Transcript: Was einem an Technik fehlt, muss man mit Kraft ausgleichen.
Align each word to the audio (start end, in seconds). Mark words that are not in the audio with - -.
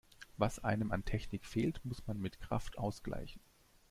Was 0.35 0.57
einem 0.63 0.91
an 0.91 1.05
Technik 1.05 1.45
fehlt, 1.45 1.79
muss 1.85 2.07
man 2.07 2.19
mit 2.19 2.39
Kraft 2.39 2.79
ausgleichen. 2.79 3.39